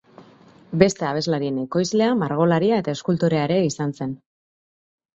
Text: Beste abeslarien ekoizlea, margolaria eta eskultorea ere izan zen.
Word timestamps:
Beste 0.83 1.05
abeslarien 1.09 1.59
ekoizlea, 1.65 2.09
margolaria 2.23 2.83
eta 2.85 2.99
eskultorea 2.99 3.47
ere 3.51 3.63
izan 3.71 3.99
zen. 4.03 4.21